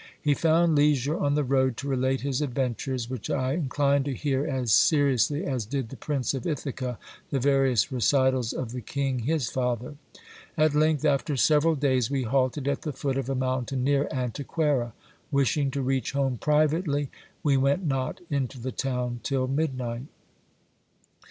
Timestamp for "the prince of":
5.89-6.47